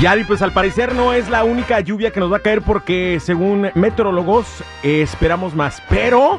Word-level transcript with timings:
Yari, 0.00 0.24
pues 0.24 0.42
al 0.42 0.52
parecer 0.52 0.94
no 0.94 1.14
es 1.14 1.30
la 1.30 1.44
única 1.44 1.80
lluvia 1.80 2.10
que 2.10 2.20
nos 2.20 2.30
va 2.30 2.36
a 2.36 2.40
caer 2.40 2.60
porque 2.60 3.18
según 3.18 3.68
meteorólogos 3.74 4.62
esperamos 4.82 5.54
más, 5.54 5.82
pero 5.88 6.38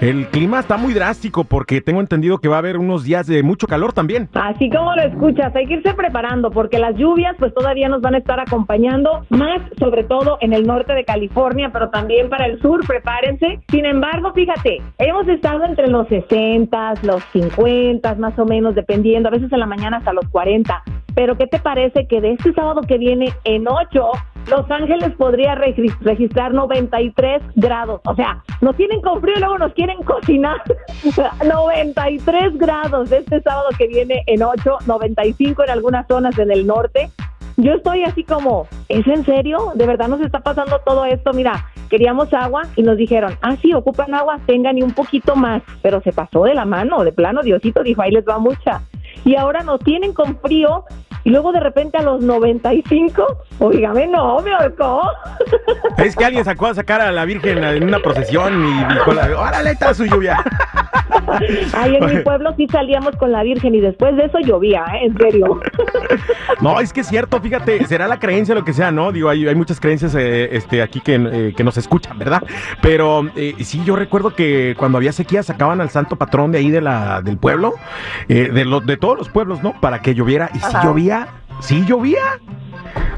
el 0.00 0.26
clima 0.26 0.58
está 0.58 0.76
muy 0.76 0.94
drástico 0.94 1.44
porque 1.44 1.80
tengo 1.80 2.00
entendido 2.00 2.38
que 2.38 2.48
va 2.48 2.56
a 2.56 2.58
haber 2.58 2.76
unos 2.76 3.04
días 3.04 3.28
de 3.28 3.44
mucho 3.44 3.68
calor 3.68 3.92
también. 3.92 4.28
Así 4.34 4.68
como 4.68 4.96
lo 4.96 5.02
escuchas, 5.02 5.54
hay 5.54 5.66
que 5.66 5.74
irse 5.74 5.94
preparando 5.94 6.50
porque 6.50 6.80
las 6.80 6.96
lluvias 6.96 7.36
pues 7.38 7.54
todavía 7.54 7.88
nos 7.88 8.00
van 8.00 8.16
a 8.16 8.18
estar 8.18 8.40
acompañando, 8.40 9.24
más 9.30 9.60
sobre 9.78 10.02
todo 10.02 10.38
en 10.40 10.52
el 10.52 10.66
norte 10.66 10.92
de 10.92 11.04
California, 11.04 11.70
pero 11.72 11.90
también 11.90 12.28
para 12.28 12.46
el 12.46 12.60
sur, 12.60 12.84
prepárense. 12.84 13.60
Sin 13.70 13.86
embargo, 13.86 14.32
fíjate, 14.32 14.82
hemos 14.98 15.28
estado 15.28 15.64
entre 15.64 15.86
los 15.88 16.08
60, 16.08 16.94
los 17.04 17.22
50, 17.32 18.16
más 18.16 18.36
o 18.38 18.44
menos, 18.44 18.74
dependiendo, 18.74 19.28
a 19.28 19.32
veces 19.32 19.52
en 19.52 19.60
la 19.60 19.66
mañana 19.66 19.98
hasta 19.98 20.12
los 20.12 20.28
40. 20.30 20.82
Pero 21.18 21.36
¿qué 21.36 21.48
te 21.48 21.58
parece 21.58 22.06
que 22.06 22.20
de 22.20 22.34
este 22.34 22.52
sábado 22.52 22.82
que 22.82 22.96
viene 22.96 23.34
en 23.42 23.66
8 23.66 24.12
los 24.48 24.70
Ángeles 24.70 25.10
podría 25.18 25.56
registrar 25.56 26.54
93 26.54 27.42
grados. 27.56 28.00
O 28.06 28.14
sea, 28.14 28.44
nos 28.60 28.76
tienen 28.76 29.02
con 29.02 29.20
frío 29.20 29.34
y 29.36 29.40
luego 29.40 29.58
nos 29.58 29.74
quieren 29.74 30.00
cocinar. 30.04 30.62
93 31.44 32.56
grados 32.56 33.10
este 33.10 33.42
sábado 33.42 33.68
que 33.76 33.88
viene 33.88 34.22
en 34.28 34.44
8, 34.44 34.78
95 34.86 35.64
en 35.64 35.70
algunas 35.70 36.06
zonas 36.06 36.38
en 36.38 36.52
el 36.52 36.64
norte. 36.68 37.10
Yo 37.56 37.72
estoy 37.72 38.04
así 38.04 38.22
como, 38.22 38.68
¿es 38.88 39.04
en 39.08 39.24
serio? 39.24 39.72
¿De 39.74 39.86
verdad 39.88 40.06
nos 40.06 40.20
está 40.20 40.38
pasando 40.38 40.80
todo 40.86 41.04
esto? 41.04 41.32
Mira, 41.32 41.66
queríamos 41.90 42.32
agua 42.32 42.62
y 42.76 42.82
nos 42.84 42.96
dijeron, 42.96 43.34
ah, 43.42 43.56
sí, 43.60 43.74
ocupan 43.74 44.14
agua, 44.14 44.38
tengan 44.46 44.78
y 44.78 44.82
un 44.82 44.92
poquito 44.92 45.34
más. 45.34 45.62
Pero 45.82 46.00
se 46.00 46.12
pasó 46.12 46.44
de 46.44 46.54
la 46.54 46.64
mano, 46.64 47.02
de 47.02 47.10
plano, 47.10 47.42
Diosito 47.42 47.82
dijo, 47.82 48.02
ahí 48.02 48.12
les 48.12 48.24
va 48.24 48.38
mucha. 48.38 48.82
Y 49.24 49.36
ahora 49.36 49.62
nos 49.62 49.80
tienen 49.80 50.12
con 50.12 50.38
frío 50.38 50.84
y 51.24 51.30
luego 51.30 51.52
de 51.52 51.60
repente 51.60 51.98
a 51.98 52.02
los 52.02 52.22
95, 52.22 53.44
oígame, 53.58 54.06
no, 54.06 54.40
me 54.40 54.52
ahorcó. 54.52 55.02
Es 55.98 56.16
que 56.16 56.24
alguien 56.24 56.44
sacó 56.44 56.66
a 56.66 56.74
sacar 56.74 57.00
a 57.00 57.12
la 57.12 57.24
Virgen 57.24 57.62
en 57.64 57.84
una 57.84 57.98
procesión 57.98 58.64
y 58.64 58.84
dijo, 58.94 59.10
órale, 59.10 59.72
está 59.72 59.94
su 59.94 60.04
lluvia. 60.06 60.42
Ay, 61.74 61.96
en 61.96 62.06
mi 62.06 62.22
pueblo 62.22 62.54
sí 62.56 62.66
salíamos 62.70 63.16
con 63.16 63.32
la 63.32 63.42
Virgen 63.42 63.74
y 63.74 63.80
después 63.80 64.16
de 64.16 64.24
eso 64.24 64.38
llovía, 64.38 64.84
¿eh? 64.94 65.06
en 65.06 65.16
serio. 65.16 65.60
No, 66.60 66.80
es 66.80 66.92
que 66.92 67.02
es 67.02 67.06
cierto, 67.06 67.40
fíjate, 67.40 67.84
será 67.86 68.08
la 68.08 68.18
creencia 68.18 68.54
lo 68.54 68.64
que 68.64 68.72
sea, 68.72 68.90
¿no? 68.90 69.12
Digo, 69.12 69.28
hay, 69.28 69.46
hay 69.46 69.54
muchas 69.54 69.78
creencias 69.78 70.14
eh, 70.14 70.56
este, 70.56 70.82
aquí 70.82 71.00
que, 71.00 71.14
eh, 71.14 71.54
que, 71.56 71.62
nos 71.62 71.76
escuchan, 71.76 72.18
¿verdad? 72.18 72.42
Pero 72.82 73.30
eh, 73.36 73.54
sí, 73.60 73.82
yo 73.84 73.94
recuerdo 73.94 74.34
que 74.34 74.74
cuando 74.76 74.98
había 74.98 75.12
sequía 75.12 75.42
sacaban 75.42 75.80
al 75.80 75.90
santo 75.90 76.16
patrón 76.16 76.50
de 76.50 76.58
ahí 76.58 76.70
de 76.70 76.80
la, 76.80 77.22
del 77.22 77.38
pueblo, 77.38 77.74
de, 78.28 78.64
lo, 78.64 78.80
de 78.80 78.96
todos 78.96 79.16
los 79.16 79.28
pueblos, 79.28 79.62
¿no? 79.62 79.80
Para 79.80 80.00
que 80.00 80.14
lloviera. 80.14 80.50
Y 80.54 80.58
si 80.58 80.72
llovía, 80.82 81.28
sí 81.60 81.84
llovía. 81.86 82.40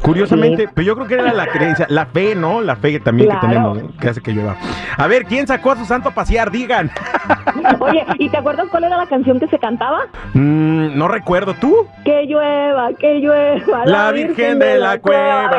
Curiosamente, 0.02 0.68
pero 0.74 0.86
yo 0.86 0.94
creo 0.96 1.06
que 1.06 1.14
era 1.14 1.32
la 1.32 1.46
creencia, 1.46 1.86
la 1.88 2.06
fe, 2.06 2.34
¿no? 2.34 2.60
La 2.60 2.76
fe 2.76 2.98
también 3.00 3.30
que 3.30 3.36
tenemos, 3.36 3.78
que 4.00 4.08
hace 4.08 4.20
que 4.20 4.32
llueva. 4.32 4.56
A 4.96 5.06
ver, 5.06 5.24
¿quién 5.24 5.46
sacó 5.46 5.72
a 5.72 5.76
su 5.76 5.84
santo 5.84 6.08
a 6.08 6.14
pasear? 6.14 6.50
Digan. 6.50 6.90
Oye, 7.80 8.04
¿y 8.18 8.28
te 8.28 8.36
acuerdas 8.36 8.68
cuál 8.70 8.84
era 8.84 8.96
la 8.96 9.06
canción 9.06 9.38
que 9.38 9.46
se 9.48 9.58
cantaba? 9.58 10.06
Mm, 10.34 10.96
no 10.96 11.08
recuerdo, 11.08 11.54
¿tú? 11.54 11.86
Que 12.04 12.24
llueva, 12.24 12.92
que 12.94 13.14
llueva. 13.20 13.84
La, 13.86 14.12
Virgen, 14.12 14.58
de, 14.58 14.78
la, 14.78 14.98
cueva. 14.98 15.50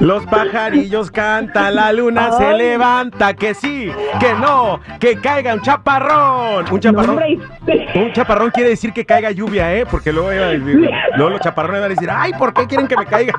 Los 0.00 0.26
pajarillos 0.26 1.10
cantan, 1.10 1.74
la 1.74 1.92
luna 1.92 2.32
se 2.32 2.52
levanta, 2.52 3.34
que 3.34 3.54
sí, 3.54 3.90
que 4.20 4.34
no, 4.34 4.80
que 5.00 5.18
caiga 5.18 5.54
un 5.54 5.62
chaparrón. 5.62 6.66
Un 6.70 6.80
chaparrón. 6.80 7.18
un 7.94 8.12
chaparrón 8.12 8.50
quiere 8.50 8.70
decir 8.70 8.92
que 8.92 9.06
caiga 9.06 9.30
lluvia, 9.30 9.74
¿eh? 9.74 9.86
Porque 9.90 10.12
luego, 10.12 10.30
luego 11.16 11.30
los 11.30 11.40
chaparrones 11.40 11.80
van 11.80 11.90
a 11.90 11.94
decir, 11.94 12.08
ay, 12.12 12.32
¿por 12.38 12.52
qué 12.52 12.66
quieren 12.66 12.86
que 12.86 12.96
me 12.96 13.06
caiga? 13.06 13.32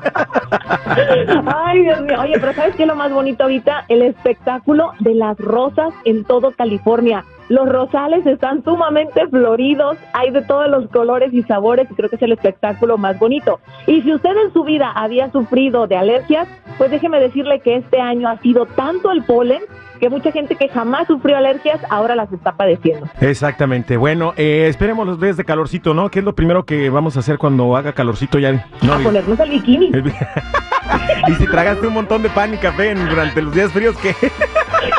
Ay, 1.64 1.82
Dios 1.82 2.00
mío. 2.02 2.20
Oye, 2.20 2.38
pero 2.40 2.52
¿sabes 2.54 2.74
qué 2.74 2.82
es 2.82 2.88
lo 2.88 2.96
más 2.96 3.12
bonito 3.12 3.44
ahorita? 3.44 3.84
El 3.88 4.02
espectáculo 4.02 4.92
de 5.00 5.14
las 5.14 5.38
rosas 5.38 5.94
en 6.08 6.24
todo 6.24 6.52
California. 6.52 7.24
Los 7.48 7.68
rosales 7.68 8.26
están 8.26 8.62
sumamente 8.62 9.26
floridos, 9.28 9.96
hay 10.12 10.30
de 10.30 10.42
todos 10.42 10.68
los 10.68 10.88
colores 10.90 11.32
y 11.32 11.42
sabores 11.44 11.90
y 11.90 11.94
creo 11.94 12.10
que 12.10 12.16
es 12.16 12.22
el 12.22 12.32
espectáculo 12.32 12.98
más 12.98 13.18
bonito. 13.18 13.60
Y 13.86 14.02
si 14.02 14.12
usted 14.12 14.36
en 14.44 14.52
su 14.52 14.64
vida 14.64 14.92
había 14.94 15.30
sufrido 15.32 15.86
de 15.86 15.96
alergias, 15.96 16.46
pues 16.76 16.90
déjeme 16.90 17.20
decirle 17.20 17.60
que 17.60 17.76
este 17.76 18.00
año 18.00 18.28
ha 18.28 18.38
sido 18.38 18.66
tanto 18.66 19.10
el 19.10 19.24
polen 19.24 19.62
que 19.98 20.08
mucha 20.10 20.30
gente 20.30 20.54
que 20.54 20.68
jamás 20.68 21.06
sufrió 21.06 21.36
alergias 21.36 21.80
ahora 21.90 22.14
las 22.14 22.32
está 22.32 22.52
padeciendo. 22.52 23.08
Exactamente. 23.20 23.96
Bueno, 23.96 24.32
eh, 24.36 24.66
esperemos 24.68 25.06
los 25.06 25.20
días 25.20 25.36
de 25.36 25.44
calorcito, 25.44 25.94
¿no? 25.94 26.10
¿Qué 26.10 26.20
es 26.20 26.24
lo 26.24 26.34
primero 26.34 26.64
que 26.64 26.88
vamos 26.90 27.16
a 27.16 27.20
hacer 27.20 27.38
cuando 27.38 27.76
haga 27.76 27.92
calorcito 27.92 28.38
ya? 28.38 28.66
No, 28.82 28.92
a 28.92 28.98
ponernos 28.98 29.40
el 29.40 29.50
bikini. 29.50 29.86
y 31.28 31.32
si 31.34 31.46
tragaste 31.46 31.86
un 31.86 31.94
montón 31.94 32.22
de 32.22 32.28
pan 32.28 32.54
y 32.54 32.58
café 32.58 32.94
durante 32.94 33.42
los 33.42 33.54
días 33.54 33.72
fríos, 33.72 33.96
¿qué? 33.98 34.14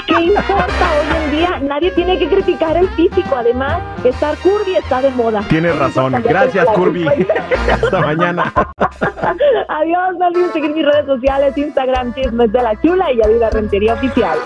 ¿Qué 0.07 0.22
importa 0.22 0.91
hoy 1.00 1.23
en 1.23 1.31
día? 1.31 1.59
Nadie 1.62 1.91
tiene 1.91 2.17
que 2.19 2.28
criticar 2.28 2.78
el 2.78 2.90
físico. 2.90 3.35
Además, 3.35 3.81
estar 4.03 4.38
curvy 4.38 4.75
está 4.75 5.01
de 5.01 5.09
moda. 5.12 5.41
Tienes 5.50 5.78
razón. 5.78 6.13
Gracias, 6.23 6.66
curvy. 6.75 7.07
Hasta 7.72 8.00
mañana. 8.01 8.51
Adiós. 9.67 10.17
No 10.17 10.28
olviden 10.28 10.53
seguir 10.53 10.75
mis 10.75 10.85
redes 10.85 11.06
sociales, 11.06 11.57
Instagram, 11.57 12.13
Chismes 12.13 12.51
de 12.51 12.62
la 12.62 12.79
Chula 12.81 13.12
y 13.12 13.22
Ayuda 13.22 13.50
Rentería 13.50 13.94
Oficial. 13.94 14.38